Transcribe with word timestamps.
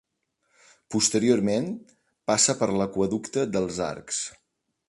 Posteriorment 0.95 1.69
passa 2.31 2.57
per 2.63 2.71
l'aqüeducte 2.81 3.47
dels 3.59 3.83
Arcs. 3.93 4.25